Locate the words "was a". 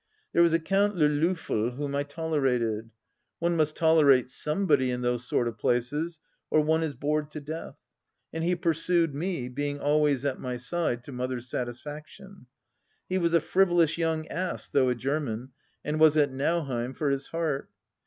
0.41-0.57, 13.19-13.41